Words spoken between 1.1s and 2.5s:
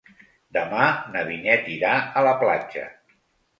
na Vinyet irà a la